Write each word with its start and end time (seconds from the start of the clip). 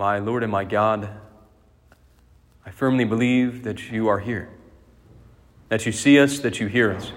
my 0.00 0.18
Lord 0.18 0.42
and 0.42 0.50
my 0.50 0.64
God, 0.64 1.10
I 2.64 2.70
firmly 2.70 3.04
believe 3.04 3.64
that 3.64 3.90
you 3.90 4.08
are 4.08 4.18
here, 4.18 4.48
that 5.68 5.84
you 5.84 5.92
see 5.92 6.18
us, 6.18 6.38
that 6.38 6.58
you 6.58 6.68
hear 6.68 6.90
us. 6.90 7.12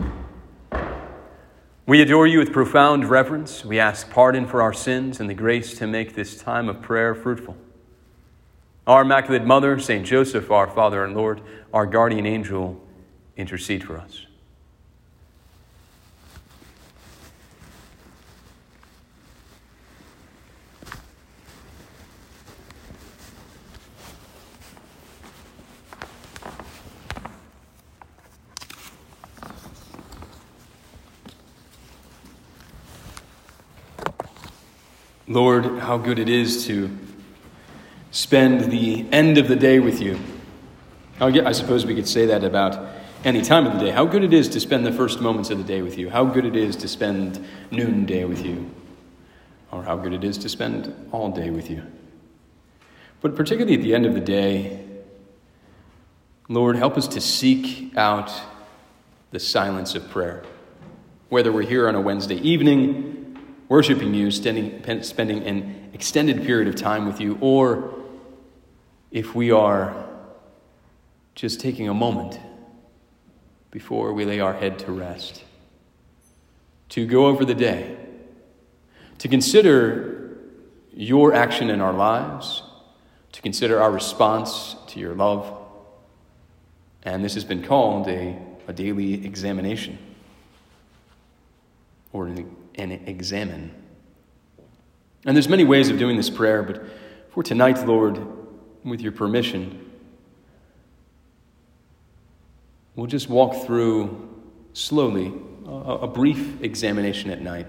We 1.86 2.02
adore 2.02 2.28
you 2.28 2.40
with 2.40 2.52
profound 2.52 3.10
reverence. 3.10 3.64
We 3.64 3.80
ask 3.80 4.10
pardon 4.10 4.46
for 4.46 4.62
our 4.62 4.74
sins 4.74 5.22
and 5.22 5.30
the 5.30 5.34
grace 5.34 5.78
to 5.78 5.88
make 5.88 6.14
this 6.14 6.38
time 6.38 6.68
of 6.68 6.82
prayer 6.82 7.16
fruitful. 7.16 7.56
Our 8.86 9.04
Immaculate 9.04 9.46
Mother, 9.46 9.80
St. 9.80 10.06
Joseph, 10.06 10.52
our 10.52 10.68
Father 10.68 11.06
and 11.06 11.16
Lord, 11.16 11.40
our 11.74 11.86
guardian 11.86 12.26
angel, 12.26 12.86
intercede 13.38 13.86
for 13.86 13.98
us. 13.98 14.26
Lord, 35.28 35.80
how 35.80 35.98
good 35.98 36.20
it 36.20 36.28
is 36.28 36.66
to 36.66 36.90
spend 38.12 38.70
the 38.70 39.06
end 39.10 39.38
of 39.38 39.48
the 39.48 39.56
day 39.56 39.80
with 39.80 40.02
you. 40.02 40.20
I 41.20 41.54
suppose 41.54 41.86
we 41.86 41.96
could 41.96 42.10
say 42.10 42.26
that 42.26 42.44
about 42.44 42.92
any 43.24 43.42
time 43.42 43.66
of 43.66 43.74
the 43.74 43.80
day. 43.80 43.92
How 43.92 44.04
good 44.04 44.26
it 44.26 44.34
is 44.34 44.50
to 44.50 44.60
spend 44.60 44.86
the 44.86 44.92
first 44.92 45.22
moments 45.22 45.50
of 45.50 45.58
the 45.58 45.64
day 45.64 45.82
with 45.82 45.98
you. 45.98 46.10
How 46.10 46.26
good 46.26 46.46
it 46.46 46.58
is 46.58 46.76
to 46.78 46.90
spend 46.90 47.46
noonday 47.72 48.26
with 48.26 48.46
you. 48.46 48.70
Or 49.72 49.84
how 49.84 49.96
good 49.96 50.12
it 50.12 50.26
is 50.26 50.38
to 50.40 50.50
spend 50.50 50.94
all 51.14 51.32
day 51.32 51.50
with 51.50 51.70
you. 51.70 51.84
But 53.22 53.38
particularly 53.38 53.76
at 53.76 53.82
the 53.82 53.96
end 53.96 54.06
of 54.06 54.16
the 54.16 54.20
day, 54.20 54.86
Lord, 56.50 56.76
help 56.76 56.98
us 56.98 57.08
to 57.08 57.22
seek 57.22 57.94
out 57.96 58.30
the 59.32 59.40
silence 59.40 59.96
of 59.96 60.10
prayer. 60.10 60.44
Whether 61.30 61.50
we're 61.54 61.62
here 61.62 61.88
on 61.88 61.96
a 61.96 62.02
Wednesday 62.02 62.36
evening, 62.36 63.13
worshiping 63.70 64.14
you, 64.14 64.32
spending, 64.32 65.04
spending 65.04 65.44
an 65.44 65.90
extended 65.94 66.44
period 66.44 66.68
of 66.68 66.76
time 66.76 67.06
with 67.06 67.20
you, 67.20 67.38
or 67.42 67.94
if 69.12 69.36
we 69.36 69.52
are 69.52 69.96
just 71.36 71.60
taking 71.60 71.88
a 71.88 71.94
moment 71.94 72.40
before 73.72 74.14
we 74.14 74.26
lay 74.26 74.40
our 74.40 74.54
head 74.54 74.78
to 74.80 74.92
rest, 74.92 75.44
to 76.90 77.06
go 77.08 77.26
over 77.26 77.46
the 77.46 77.56
day, 77.56 77.98
to 79.18 79.28
consider 79.28 80.38
your 80.94 81.34
action 81.34 81.70
in 81.70 81.82
our 81.82 81.94
lives, 81.94 82.62
to 83.32 83.42
consider 83.42 83.82
our 83.82 83.92
response 83.92 84.76
to 84.88 85.00
your 85.00 85.16
love. 85.16 85.52
And 87.02 87.26
this 87.26 87.34
has 87.34 87.44
been 87.44 87.64
called 87.64 88.08
a, 88.08 88.38
a 88.68 88.74
daily 88.74 89.26
examination 89.26 89.98
or 92.12 92.28
an 92.28 92.56
and 92.76 92.92
examen. 93.08 93.72
And 95.26 95.36
there's 95.36 95.50
many 95.50 95.64
ways 95.64 95.90
of 95.90 95.98
doing 95.98 96.18
this 96.18 96.30
prayer, 96.30 96.64
but 96.64 96.84
for 97.30 97.44
tonight, 97.44 97.86
Lord, 97.88 98.20
with 98.84 99.02
your 99.02 99.12
permission, 99.12 99.92
we'll 102.96 103.08
just 103.08 103.30
walk 103.30 103.66
through 103.66 104.30
slowly 104.74 105.34
a, 105.66 105.72
a 105.72 106.08
brief 106.08 106.62
examination 106.62 107.32
at 107.32 107.42
night. 107.42 107.68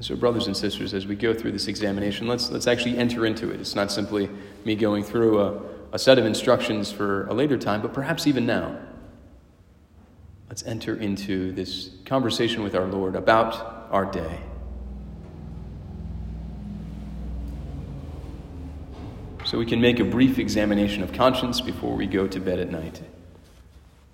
so, 0.00 0.14
brothers 0.14 0.46
and 0.46 0.56
sisters, 0.56 0.92
as 0.92 1.06
we 1.06 1.16
go 1.16 1.32
through 1.32 1.52
this 1.52 1.68
examination, 1.68 2.28
let's, 2.28 2.50
let's 2.50 2.66
actually 2.66 2.98
enter 2.98 3.24
into 3.24 3.50
it. 3.50 3.60
It's 3.60 3.74
not 3.74 3.90
simply 3.90 4.28
me 4.64 4.74
going 4.74 5.02
through 5.02 5.40
a, 5.40 5.62
a 5.92 5.98
set 5.98 6.18
of 6.18 6.26
instructions 6.26 6.92
for 6.92 7.26
a 7.28 7.34
later 7.34 7.56
time, 7.56 7.80
but 7.80 7.94
perhaps 7.94 8.26
even 8.26 8.44
now. 8.44 8.78
Let's 10.48 10.64
enter 10.64 10.96
into 10.96 11.52
this 11.52 11.90
conversation 12.06 12.62
with 12.62 12.74
our 12.74 12.86
Lord 12.86 13.16
about 13.16 13.88
our 13.90 14.06
day. 14.06 14.40
So 19.44 19.58
we 19.58 19.66
can 19.66 19.80
make 19.80 19.98
a 19.98 20.04
brief 20.04 20.38
examination 20.38 21.02
of 21.02 21.12
conscience 21.12 21.60
before 21.60 21.94
we 21.94 22.06
go 22.06 22.26
to 22.26 22.40
bed 22.40 22.58
at 22.58 22.70
night. 22.70 23.00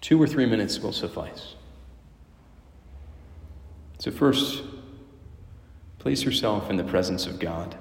Two 0.00 0.21
or 0.21 0.27
three 0.27 0.47
minutes 0.47 0.78
will 0.78 0.93
suffice. 0.93 1.55
So, 3.99 4.11
first, 4.11 4.62
place 5.99 6.25
yourself 6.25 6.69
in 6.69 6.77
the 6.77 6.84
presence 6.84 7.27
of 7.27 7.39
God, 7.39 7.75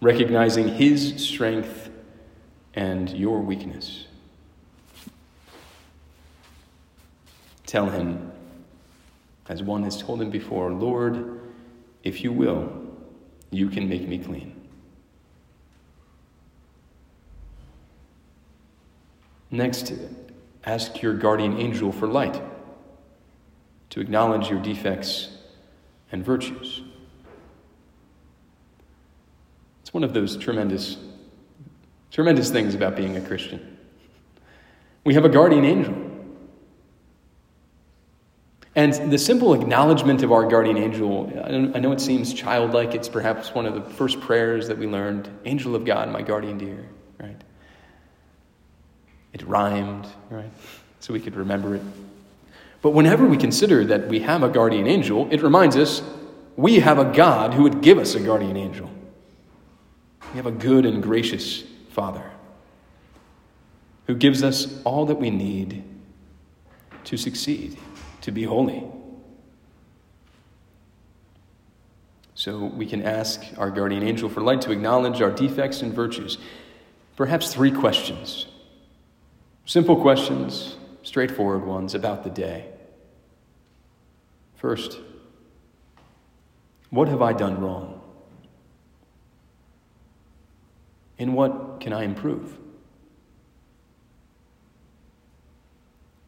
recognizing 0.00 0.68
His 0.68 1.24
strength 1.24 1.90
and 2.74 3.08
your 3.10 3.40
weakness. 3.40 4.06
Tell 7.72 7.88
him, 7.88 8.30
as 9.48 9.62
one 9.62 9.82
has 9.84 9.96
told 9.96 10.20
him 10.20 10.28
before, 10.28 10.70
Lord, 10.70 11.40
if 12.02 12.22
you 12.22 12.30
will, 12.30 12.70
you 13.50 13.70
can 13.70 13.88
make 13.88 14.06
me 14.06 14.18
clean. 14.18 14.54
Next, 19.50 19.90
ask 20.66 21.00
your 21.00 21.14
guardian 21.14 21.58
angel 21.58 21.92
for 21.92 22.06
light 22.06 22.42
to 23.88 24.00
acknowledge 24.02 24.50
your 24.50 24.60
defects 24.60 25.30
and 26.12 26.22
virtues. 26.22 26.82
It's 29.80 29.94
one 29.94 30.04
of 30.04 30.12
those 30.12 30.36
tremendous, 30.36 30.98
tremendous 32.10 32.50
things 32.50 32.74
about 32.74 32.96
being 32.96 33.16
a 33.16 33.22
Christian. 33.22 33.78
We 35.04 35.14
have 35.14 35.24
a 35.24 35.30
guardian 35.30 35.64
angel 35.64 36.11
and 38.74 39.12
the 39.12 39.18
simple 39.18 39.52
acknowledgement 39.52 40.22
of 40.22 40.32
our 40.32 40.46
guardian 40.46 40.78
angel, 40.78 41.30
I 41.44 41.78
know 41.78 41.92
it 41.92 42.00
seems 42.00 42.32
childlike. 42.32 42.94
It's 42.94 43.08
perhaps 43.08 43.54
one 43.54 43.66
of 43.66 43.74
the 43.74 43.82
first 43.82 44.18
prayers 44.20 44.68
that 44.68 44.78
we 44.78 44.86
learned 44.86 45.28
Angel 45.44 45.74
of 45.74 45.84
God, 45.84 46.10
my 46.10 46.22
guardian 46.22 46.56
dear, 46.56 46.88
right? 47.20 47.36
It 49.34 49.46
rhymed, 49.46 50.06
right? 50.30 50.50
So 51.00 51.12
we 51.12 51.20
could 51.20 51.36
remember 51.36 51.74
it. 51.74 51.82
But 52.80 52.90
whenever 52.90 53.26
we 53.26 53.36
consider 53.36 53.84
that 53.84 54.08
we 54.08 54.20
have 54.20 54.42
a 54.42 54.48
guardian 54.48 54.86
angel, 54.86 55.28
it 55.30 55.42
reminds 55.42 55.76
us 55.76 56.02
we 56.56 56.80
have 56.80 56.98
a 56.98 57.04
God 57.04 57.52
who 57.52 57.64
would 57.64 57.82
give 57.82 57.98
us 57.98 58.14
a 58.14 58.20
guardian 58.20 58.56
angel. 58.56 58.90
We 60.30 60.36
have 60.36 60.46
a 60.46 60.50
good 60.50 60.86
and 60.86 61.02
gracious 61.02 61.62
Father 61.90 62.30
who 64.06 64.14
gives 64.14 64.42
us 64.42 64.82
all 64.84 65.04
that 65.06 65.16
we 65.16 65.28
need 65.28 65.84
to 67.04 67.16
succeed 67.18 67.76
to 68.22 68.32
be 68.32 68.44
holy. 68.44 68.84
So 72.34 72.64
we 72.64 72.86
can 72.86 73.02
ask 73.02 73.40
our 73.56 73.70
guardian 73.70 74.02
angel 74.02 74.28
for 74.28 74.40
light 74.40 74.62
to 74.62 74.72
acknowledge 74.72 75.20
our 75.20 75.30
defects 75.30 75.82
and 75.82 75.92
virtues. 75.92 76.38
Perhaps 77.16 77.54
three 77.54 77.70
questions. 77.70 78.46
Simple 79.64 80.00
questions, 80.00 80.76
straightforward 81.02 81.64
ones 81.64 81.94
about 81.94 82.24
the 82.24 82.30
day. 82.30 82.68
First, 84.56 84.98
what 86.90 87.08
have 87.08 87.22
I 87.22 87.32
done 87.32 87.60
wrong? 87.60 88.00
In 91.18 91.34
what 91.34 91.80
can 91.80 91.92
I 91.92 92.02
improve? 92.02 92.58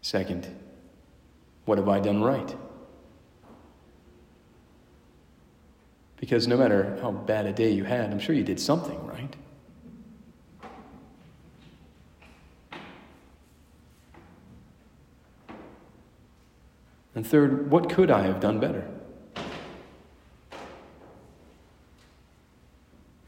Second, 0.01 0.47
what 1.65 1.79
have 1.79 1.89
I 1.89 2.01
done 2.01 2.23
right? 2.23 2.55
Because 6.17 6.47
no 6.47 6.57
matter 6.57 6.99
how 7.03 7.11
bad 7.11 7.47
a 7.47 7.53
day 7.53 7.71
you 7.71 7.85
had, 7.85 8.11
I'm 8.11 8.19
sure 8.19 8.35
you 8.35 8.45
did 8.45 8.61
something 8.61 9.05
right. 9.07 9.37
And 17.15 17.27
third, 17.27 17.71
what 17.71 17.91
could 17.91 18.11
I 18.11 18.23
have 18.23 18.41
done 18.41 18.59
better? 18.59 18.87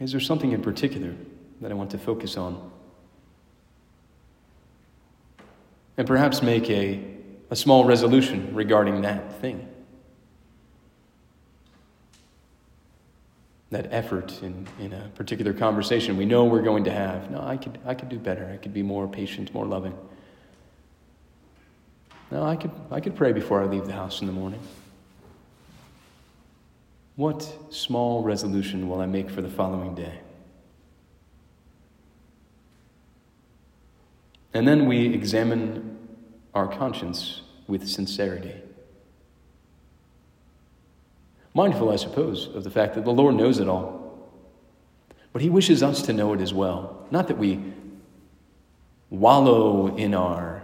Is 0.00 0.12
there 0.12 0.20
something 0.20 0.52
in 0.52 0.60
particular 0.60 1.14
that 1.60 1.70
I 1.70 1.74
want 1.74 1.90
to 1.92 1.98
focus 1.98 2.36
on? 2.36 2.70
And 5.96 6.06
perhaps 6.06 6.42
make 6.42 6.68
a 6.68 7.15
a 7.50 7.56
small 7.56 7.84
resolution 7.84 8.54
regarding 8.54 9.02
that 9.02 9.40
thing. 9.40 9.68
That 13.70 13.92
effort 13.92 14.42
in, 14.42 14.66
in 14.78 14.92
a 14.92 15.08
particular 15.14 15.52
conversation 15.52 16.16
we 16.16 16.24
know 16.24 16.44
we're 16.44 16.62
going 16.62 16.84
to 16.84 16.92
have. 16.92 17.30
No, 17.30 17.40
I 17.40 17.56
could, 17.56 17.78
I 17.84 17.94
could 17.94 18.08
do 18.08 18.18
better. 18.18 18.50
I 18.52 18.56
could 18.56 18.72
be 18.72 18.82
more 18.82 19.08
patient, 19.08 19.52
more 19.52 19.66
loving. 19.66 19.96
No, 22.30 22.44
I 22.44 22.56
could, 22.56 22.72
I 22.90 23.00
could 23.00 23.14
pray 23.14 23.32
before 23.32 23.62
I 23.62 23.66
leave 23.66 23.86
the 23.86 23.92
house 23.92 24.20
in 24.20 24.26
the 24.26 24.32
morning. 24.32 24.60
What 27.14 27.50
small 27.70 28.22
resolution 28.22 28.88
will 28.88 29.00
I 29.00 29.06
make 29.06 29.30
for 29.30 29.40
the 29.40 29.48
following 29.48 29.94
day? 29.94 30.20
And 34.52 34.66
then 34.66 34.86
we 34.86 35.12
examine 35.12 35.95
our 36.56 36.66
conscience 36.66 37.42
with 37.66 37.86
sincerity. 37.86 38.54
Mindful, 41.52 41.90
I 41.90 41.96
suppose, 41.96 42.48
of 42.54 42.64
the 42.64 42.70
fact 42.70 42.94
that 42.94 43.04
the 43.04 43.12
Lord 43.12 43.34
knows 43.34 43.60
it 43.60 43.68
all. 43.68 44.30
But 45.34 45.42
He 45.42 45.50
wishes 45.50 45.82
us 45.82 46.00
to 46.02 46.14
know 46.14 46.32
it 46.32 46.40
as 46.40 46.54
well. 46.54 47.06
Not 47.10 47.28
that 47.28 47.36
we 47.36 47.62
wallow 49.10 49.94
in 49.96 50.14
our 50.14 50.62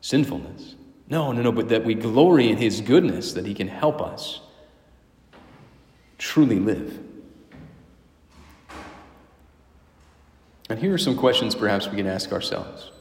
sinfulness. 0.00 0.76
No, 1.08 1.32
no, 1.32 1.42
no, 1.42 1.50
but 1.50 1.70
that 1.70 1.84
we 1.84 1.94
glory 1.94 2.48
in 2.48 2.56
His 2.56 2.80
goodness, 2.80 3.32
that 3.32 3.46
He 3.46 3.54
can 3.54 3.66
help 3.66 4.00
us 4.00 4.40
truly 6.18 6.60
live. 6.60 7.00
And 10.70 10.78
here 10.78 10.94
are 10.94 10.98
some 10.98 11.16
questions 11.16 11.56
perhaps 11.56 11.88
we 11.88 11.96
can 11.96 12.06
ask 12.06 12.32
ourselves. 12.32 12.92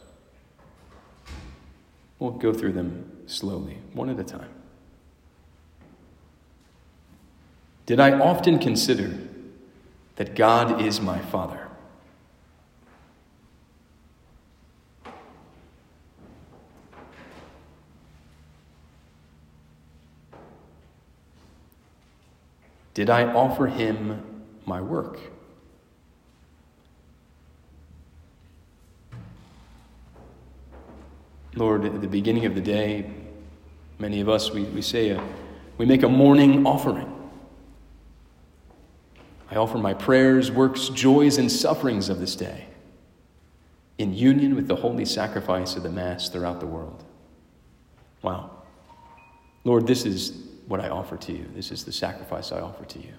We'll 2.19 2.31
go 2.31 2.53
through 2.53 2.73
them 2.73 3.11
slowly, 3.27 3.79
one 3.93 4.09
at 4.09 4.19
a 4.19 4.23
time. 4.23 4.49
Did 7.85 7.99
I 7.99 8.17
often 8.17 8.57
consider 8.57 9.17
that 10.15 10.35
God 10.35 10.81
is 10.81 11.01
my 11.01 11.19
Father? 11.19 11.67
Did 22.95 23.09
I 23.09 23.25
offer 23.25 23.67
him 23.67 24.45
my 24.65 24.79
work? 24.79 25.19
Lord, 31.55 31.85
at 31.85 32.01
the 32.01 32.07
beginning 32.07 32.45
of 32.45 32.53
the 32.53 32.61
day, 32.61 33.09
many 33.97 34.19
of 34.19 34.27
us, 34.27 34.51
we, 34.51 34.63
we 34.65 34.81
say, 34.81 35.11
a, 35.11 35.23
we 35.77 35.85
make 35.85 36.03
a 36.03 36.09
morning 36.09 36.67
offering. 36.67 37.11
I 39.49 39.55
offer 39.55 39.77
my 39.77 39.93
prayers, 39.93 40.51
works, 40.51 40.89
joys, 40.89 41.37
and 41.37 41.49
sufferings 41.49 42.09
of 42.09 42.19
this 42.19 42.35
day 42.35 42.65
in 43.97 44.13
union 44.13 44.55
with 44.55 44.67
the 44.67 44.75
holy 44.75 45.05
sacrifice 45.05 45.77
of 45.77 45.83
the 45.83 45.89
Mass 45.89 46.27
throughout 46.27 46.59
the 46.59 46.65
world. 46.65 47.05
Wow. 48.21 48.51
Lord, 49.63 49.87
this 49.87 50.05
is 50.05 50.33
what 50.67 50.81
I 50.81 50.89
offer 50.89 51.15
to 51.15 51.31
you. 51.31 51.45
This 51.55 51.71
is 51.71 51.85
the 51.85 51.93
sacrifice 51.93 52.51
I 52.51 52.59
offer 52.59 52.83
to 52.83 52.99
you. 52.99 53.13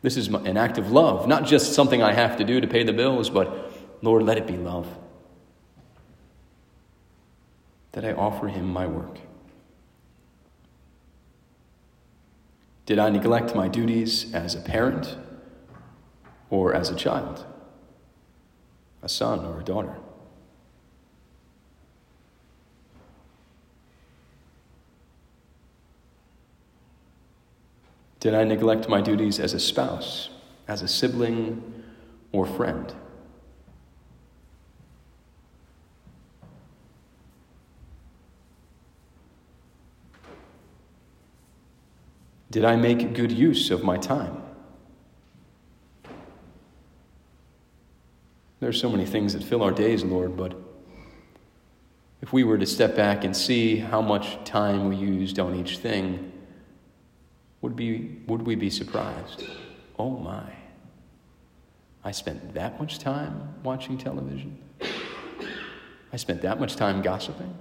This 0.00 0.16
is 0.16 0.28
an 0.28 0.56
act 0.56 0.78
of 0.78 0.90
love, 0.90 1.28
not 1.28 1.44
just 1.44 1.74
something 1.74 2.02
I 2.02 2.14
have 2.14 2.38
to 2.38 2.44
do 2.44 2.60
to 2.60 2.66
pay 2.66 2.82
the 2.82 2.92
bills, 2.92 3.28
but 3.28 3.72
Lord, 4.00 4.22
let 4.22 4.38
it 4.38 4.46
be 4.46 4.56
love 4.56 4.86
that 7.94 8.04
I 8.04 8.12
offer 8.12 8.48
him 8.48 8.68
my 8.68 8.86
work? 8.88 9.18
Did 12.86 12.98
I 12.98 13.08
neglect 13.08 13.54
my 13.54 13.68
duties 13.68 14.34
as 14.34 14.56
a 14.56 14.60
parent 14.60 15.16
or 16.50 16.74
as 16.74 16.90
a 16.90 16.96
child, 16.96 17.46
a 19.00 19.08
son 19.08 19.46
or 19.46 19.60
a 19.60 19.64
daughter? 19.64 19.94
Did 28.18 28.34
I 28.34 28.42
neglect 28.42 28.88
my 28.88 29.00
duties 29.00 29.38
as 29.38 29.54
a 29.54 29.60
spouse, 29.60 30.30
as 30.66 30.82
a 30.82 30.88
sibling, 30.88 31.84
or 32.32 32.44
friend? 32.44 32.92
Did 42.54 42.64
I 42.64 42.76
make 42.76 43.14
good 43.14 43.32
use 43.32 43.72
of 43.72 43.82
my 43.82 43.96
time? 43.96 44.40
There 48.60 48.68
are 48.68 48.72
so 48.72 48.88
many 48.88 49.04
things 49.04 49.32
that 49.32 49.42
fill 49.42 49.60
our 49.60 49.72
days, 49.72 50.04
Lord, 50.04 50.36
but 50.36 50.54
if 52.22 52.32
we 52.32 52.44
were 52.44 52.56
to 52.56 52.64
step 52.64 52.94
back 52.94 53.24
and 53.24 53.36
see 53.36 53.74
how 53.78 54.00
much 54.00 54.44
time 54.44 54.88
we 54.88 54.94
used 54.94 55.40
on 55.40 55.56
each 55.56 55.78
thing, 55.78 56.30
would, 57.60 57.74
be, 57.74 58.20
would 58.28 58.42
we 58.42 58.54
be 58.54 58.70
surprised? 58.70 59.42
Oh 59.98 60.10
my. 60.10 60.48
I 62.04 62.12
spent 62.12 62.54
that 62.54 62.78
much 62.78 63.00
time 63.00 63.52
watching 63.64 63.98
television? 63.98 64.56
I 66.12 66.16
spent 66.18 66.40
that 66.42 66.60
much 66.60 66.76
time 66.76 67.02
gossiping? 67.02 67.52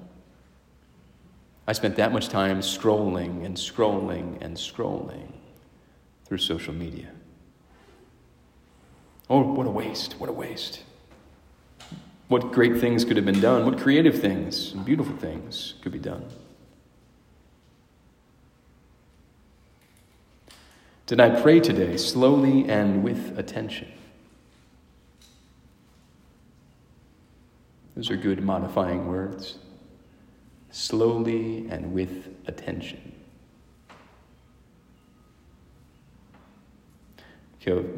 I 1.65 1.73
spent 1.73 1.95
that 1.95 2.11
much 2.11 2.27
time 2.27 2.59
scrolling 2.59 3.45
and 3.45 3.55
scrolling 3.55 4.41
and 4.41 4.57
scrolling 4.57 5.31
through 6.25 6.39
social 6.39 6.73
media. 6.73 7.09
Oh, 9.29 9.41
what 9.41 9.65
a 9.65 9.69
waste! 9.69 10.13
What 10.19 10.29
a 10.29 10.33
waste. 10.33 10.83
What 12.27 12.51
great 12.51 12.79
things 12.79 13.05
could 13.05 13.15
have 13.15 13.25
been 13.25 13.39
done. 13.39 13.65
What 13.65 13.77
creative 13.77 14.19
things 14.19 14.73
and 14.73 14.83
beautiful 14.83 15.15
things 15.15 15.75
could 15.81 15.91
be 15.91 15.99
done. 15.99 16.25
Did 21.05 21.19
I 21.19 21.41
pray 21.41 21.59
today 21.59 21.95
slowly 21.95 22.67
and 22.67 23.03
with 23.03 23.37
attention? 23.37 23.91
Those 27.95 28.09
are 28.09 28.17
good 28.17 28.43
modifying 28.43 29.07
words 29.07 29.57
slowly 30.73 31.67
and 31.69 31.93
with 31.93 32.35
attention. 32.47 33.11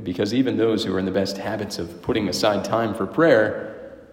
Because 0.04 0.34
even 0.34 0.58
those 0.58 0.84
who 0.84 0.94
are 0.94 1.00
in 1.00 1.06
the 1.06 1.12
best 1.12 1.38
habits 1.38 1.80
of 1.80 2.04
putting 2.04 2.30
aside 2.30 2.64
time 2.64 2.94
for 2.94 3.08
prayer, 3.08 4.04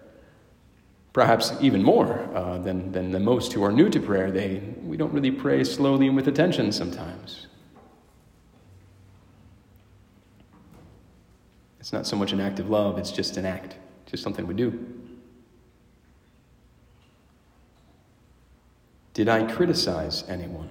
perhaps 1.11 1.53
even 1.61 1.83
more 1.83 2.27
uh, 2.33 2.57
than, 2.57 2.91
than 2.91 3.11
the 3.11 3.19
most 3.19 3.53
who 3.53 3.63
are 3.63 3.71
new 3.71 3.89
to 3.89 3.99
prayer, 3.99 4.31
they, 4.31 4.63
we 4.81 4.97
don't 4.97 5.13
really 5.13 5.29
pray 5.29 5.63
slowly 5.63 6.07
and 6.07 6.15
with 6.15 6.27
attention 6.27 6.71
sometimes. 6.71 7.45
It's 11.79 11.93
not 11.93 12.07
so 12.07 12.15
much 12.15 12.31
an 12.31 12.39
act 12.39 12.59
of 12.59 12.69
love, 12.71 12.97
it's 12.97 13.11
just 13.11 13.37
an 13.37 13.45
act, 13.45 13.75
just 14.07 14.23
something 14.23 14.47
we 14.47 14.55
do. 14.55 15.02
Did 19.13 19.29
I 19.29 19.51
criticize 19.51 20.23
anyone? 20.27 20.69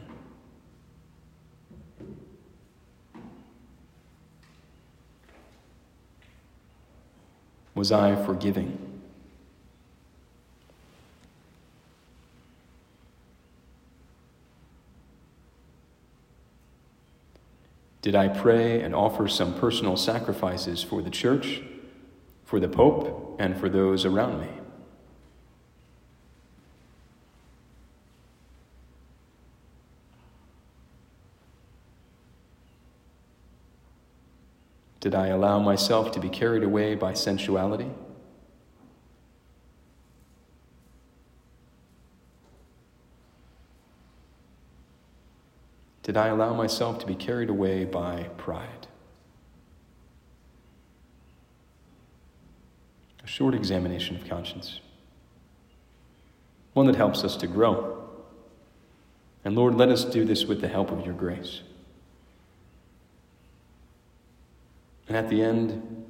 Was 7.74 7.92
I 7.92 8.16
forgiving? 8.24 8.92
Did 18.02 18.16
I 18.16 18.26
pray 18.26 18.82
and 18.82 18.96
offer 18.96 19.28
some 19.28 19.54
personal 19.54 19.96
sacrifices 19.96 20.82
for 20.82 21.02
the 21.02 21.10
church, 21.10 21.62
for 22.44 22.58
the 22.58 22.66
Pope, 22.66 23.36
and 23.38 23.56
for 23.56 23.68
those 23.68 24.04
around 24.04 24.40
me? 24.40 24.61
Did 35.02 35.16
I 35.16 35.26
allow 35.26 35.58
myself 35.58 36.12
to 36.12 36.20
be 36.20 36.28
carried 36.28 36.62
away 36.62 36.94
by 36.94 37.12
sensuality? 37.12 37.90
Did 46.04 46.16
I 46.16 46.28
allow 46.28 46.54
myself 46.54 47.00
to 47.00 47.06
be 47.06 47.16
carried 47.16 47.50
away 47.50 47.84
by 47.84 48.28
pride? 48.36 48.86
A 53.24 53.26
short 53.26 53.54
examination 53.54 54.14
of 54.14 54.28
conscience, 54.28 54.80
one 56.74 56.86
that 56.86 56.94
helps 56.94 57.24
us 57.24 57.34
to 57.38 57.48
grow. 57.48 58.08
And 59.44 59.56
Lord, 59.56 59.74
let 59.74 59.88
us 59.88 60.04
do 60.04 60.24
this 60.24 60.44
with 60.44 60.60
the 60.60 60.68
help 60.68 60.92
of 60.92 61.04
your 61.04 61.14
grace. 61.14 61.62
And 65.12 65.22
at 65.22 65.28
the 65.28 65.42
end, 65.42 66.06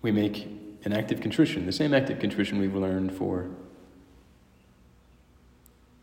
we 0.00 0.12
make 0.12 0.46
an 0.84 0.92
act 0.92 1.10
of 1.10 1.20
contrition, 1.20 1.66
the 1.66 1.72
same 1.72 1.92
act 1.92 2.08
of 2.08 2.20
contrition 2.20 2.60
we've 2.60 2.76
learned 2.76 3.12
for 3.12 3.50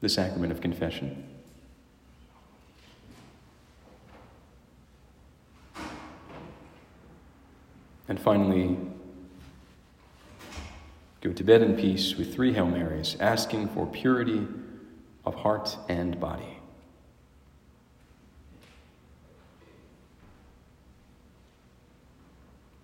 the 0.02 0.10
sacrament 0.10 0.52
of 0.52 0.60
confession. 0.60 1.26
And 8.10 8.20
finally, 8.20 8.78
go 11.22 11.32
to 11.32 11.44
bed 11.46 11.62
in 11.62 11.78
peace 11.78 12.16
with 12.16 12.36
three 12.36 12.52
Hail 12.52 12.68
Marys, 12.68 13.16
asking 13.22 13.70
for 13.70 13.86
purity 13.86 14.46
of 15.24 15.36
heart 15.36 15.78
and 15.88 16.20
body. 16.20 16.59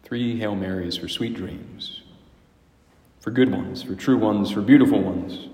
Three 0.06 0.38
Hail 0.38 0.54
Marys 0.56 0.96
for 0.96 1.08
sweet 1.08 1.34
dreams, 1.34 2.04
for 3.20 3.32
good 3.32 3.52
ones, 3.52 3.82
for 3.82 3.96
true 3.96 4.18
ones, 4.18 4.52
for 4.52 4.62
beautiful 4.62 5.02
ones. 5.02 5.50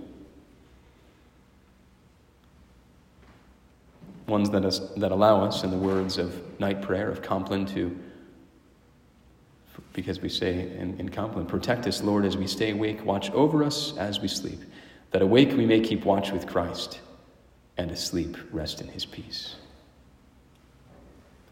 Ones 4.28 4.50
that, 4.50 4.66
us, 4.66 4.80
that 4.98 5.14
allow 5.14 5.42
us, 5.42 5.64
in 5.64 5.72
the 5.72 5.78
words 5.78 6.18
of 6.18 6.60
night 6.60 6.82
prayer 6.82 7.10
of 7.10 7.22
Compline, 7.22 7.66
to, 7.68 7.98
because 9.94 10.20
we 10.20 10.28
say 10.28 10.76
in, 10.78 11.00
in 11.00 11.08
Compline, 11.08 11.46
protect 11.46 11.88
us, 11.88 12.04
Lord, 12.04 12.26
as 12.26 12.36
we 12.36 12.46
stay 12.46 12.72
awake, 12.72 13.06
watch 13.06 13.32
over 13.32 13.64
us 13.64 13.96
as 13.96 14.20
we 14.20 14.28
sleep, 14.28 14.60
that 15.12 15.22
awake 15.22 15.56
we 15.56 15.66
may 15.66 15.80
keep 15.80 16.04
watch 16.04 16.32
with 16.32 16.46
Christ, 16.46 17.00
and 17.78 17.90
asleep 17.90 18.36
rest 18.52 18.82
in 18.82 18.90
his 18.90 19.06
peace. 19.06 19.56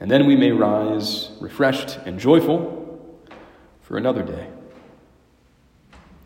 And 0.02 0.12
then 0.12 0.28
we 0.28 0.36
may 0.36 0.52
rise 0.52 1.30
refreshed 1.40 1.98
and 2.06 2.20
joyful 2.20 2.79
for 3.90 3.98
another 3.98 4.22
day. 4.22 4.48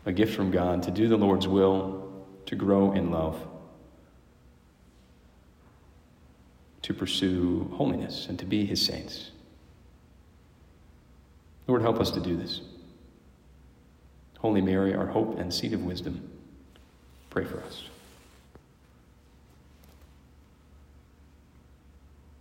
A 0.04 0.12
gift 0.12 0.36
from 0.36 0.50
God 0.50 0.82
to 0.82 0.90
do 0.90 1.08
the 1.08 1.16
Lord's 1.16 1.48
will, 1.48 2.12
to 2.44 2.54
grow 2.54 2.92
in 2.92 3.10
love, 3.10 3.40
to 6.82 6.92
pursue 6.92 7.70
holiness, 7.72 8.26
and 8.28 8.38
to 8.38 8.44
be 8.44 8.66
his 8.66 8.84
saints. 8.84 9.30
Lord, 11.66 11.80
help 11.80 12.00
us 12.00 12.10
to 12.10 12.20
do 12.20 12.36
this. 12.36 12.60
Holy 14.40 14.60
Mary, 14.60 14.94
our 14.94 15.06
hope 15.06 15.38
and 15.38 15.52
seat 15.52 15.72
of 15.72 15.82
wisdom, 15.82 16.28
pray 17.30 17.46
for 17.46 17.62
us. 17.62 17.84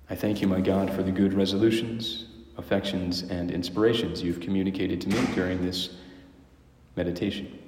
I 0.10 0.16
thank 0.16 0.42
you, 0.42 0.50
my 0.50 0.60
God, 0.60 0.94
for 0.94 1.02
the 1.02 1.14
good 1.14 1.34
resolutions 1.34 2.26
affections, 2.58 3.24
and 3.24 3.52
inspirations 3.52 4.22
you've 4.22 4.40
communicated 4.40 5.02
to 5.02 5.10
me 5.10 5.36
during 5.36 5.62
this 5.62 5.96
meditation. 6.96 7.60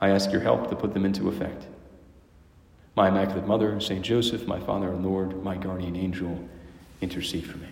I 0.00 0.10
ask 0.10 0.30
your 0.30 0.40
help 0.40 0.68
to 0.70 0.76
put 0.76 0.94
them 0.94 1.04
into 1.04 1.28
effect. 1.28 1.66
My 2.96 3.08
Immaculate 3.08 3.46
Mother, 3.46 3.80
St. 3.80 4.04
Joseph, 4.04 4.46
my 4.46 4.58
Father 4.58 4.88
and 4.88 5.04
Lord, 5.04 5.42
my 5.42 5.56
guardian 5.56 5.96
angel, 5.96 6.48
intercede 7.00 7.46
for 7.46 7.58
me. 7.58 7.68